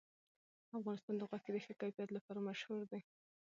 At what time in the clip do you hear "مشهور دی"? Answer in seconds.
2.49-3.01